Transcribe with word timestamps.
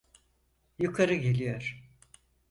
Yukarı 0.79 1.15
geliyor. 1.15 1.91